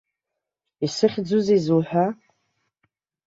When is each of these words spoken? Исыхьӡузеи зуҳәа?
Исыхьӡузеи 0.85 1.59
зуҳәа? 1.65 2.05